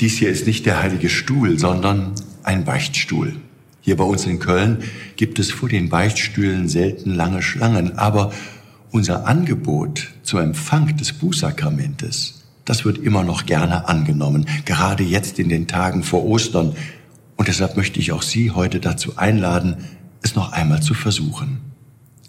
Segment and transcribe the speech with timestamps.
[0.00, 2.12] Dies hier ist nicht der heilige Stuhl, sondern
[2.44, 3.34] ein Beichtstuhl.
[3.80, 4.84] Hier bei uns in Köln
[5.16, 8.32] gibt es vor den Beichtstühlen selten lange Schlangen, aber
[8.92, 15.48] unser Angebot zum Empfang des Bußsakramentes, das wird immer noch gerne angenommen, gerade jetzt in
[15.48, 16.76] den Tagen vor Ostern.
[17.36, 19.78] Und deshalb möchte ich auch Sie heute dazu einladen,
[20.22, 21.60] es noch einmal zu versuchen.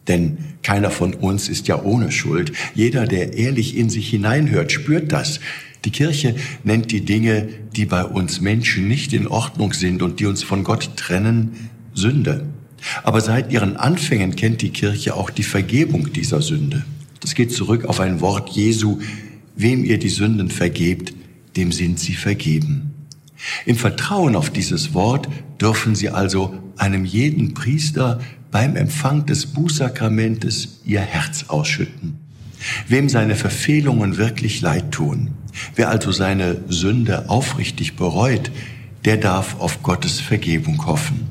[0.08, 2.52] Denn keiner von uns ist ja ohne Schuld.
[2.74, 5.40] Jeder, der ehrlich in sich hineinhört, spürt das.
[5.86, 10.26] Die Kirche nennt die Dinge, die bei uns Menschen nicht in Ordnung sind und die
[10.26, 12.46] uns von Gott trennen, Sünde.
[13.04, 16.86] Aber seit ihren Anfängen kennt die Kirche auch die Vergebung dieser Sünde.
[17.22, 19.00] Das geht zurück auf ein Wort Jesu,
[19.56, 21.14] wem ihr die Sünden vergebt,
[21.56, 22.94] dem sind sie vergeben.
[23.66, 25.28] Im Vertrauen auf dieses Wort
[25.62, 28.20] dürfen sie also einem jeden Priester
[28.52, 32.19] beim Empfang des Bußsakramentes ihr Herz ausschütten.
[32.88, 35.30] Wem seine Verfehlungen wirklich leid tun,
[35.76, 38.52] wer also seine Sünde aufrichtig bereut,
[39.06, 41.28] der darf auf Gottes Vergebung hoffen.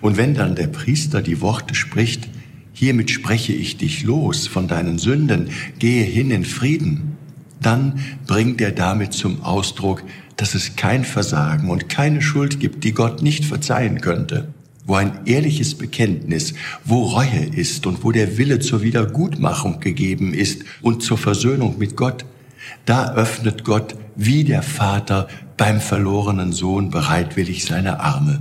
[0.00, 2.28] Und wenn dann der Priester die Worte spricht,
[2.72, 7.16] hiermit spreche ich dich los von deinen Sünden, gehe hin in Frieden,
[7.60, 10.02] dann bringt er damit zum Ausdruck,
[10.36, 14.54] dass es kein Versagen und keine Schuld gibt, die Gott nicht verzeihen könnte
[14.86, 20.62] wo ein ehrliches Bekenntnis, wo Reue ist und wo der Wille zur Wiedergutmachung gegeben ist
[20.80, 22.24] und zur Versöhnung mit Gott,
[22.84, 28.40] da öffnet Gott wie der Vater beim verlorenen Sohn bereitwillig seine Arme.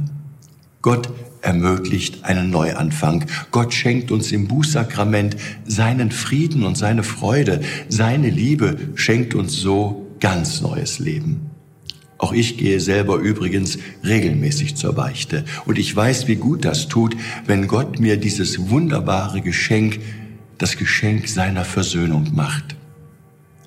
[0.82, 1.10] Gott
[1.42, 3.26] ermöglicht einen Neuanfang.
[3.52, 7.62] Gott schenkt uns im Bußsakrament seinen Frieden und seine Freude.
[7.88, 11.55] Seine Liebe schenkt uns so ganz neues Leben.
[12.18, 15.44] Auch ich gehe selber übrigens regelmäßig zur Beichte.
[15.66, 20.00] Und ich weiß, wie gut das tut, wenn Gott mir dieses wunderbare Geschenk,
[20.58, 22.76] das Geschenk seiner Versöhnung macht.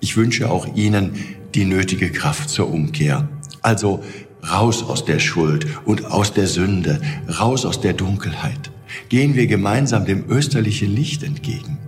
[0.00, 1.12] Ich wünsche auch Ihnen
[1.54, 3.28] die nötige Kraft zur Umkehr.
[3.60, 4.02] Also
[4.50, 7.00] raus aus der Schuld und aus der Sünde,
[7.41, 8.70] raus aus der Dunkelheit.
[9.10, 11.78] Gehen wir gemeinsam dem österlichen Licht entgegen.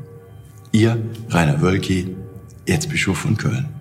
[0.73, 0.99] Ihr,
[1.31, 2.15] Rainer Wölki,
[2.67, 3.80] Erzbischof von Köln.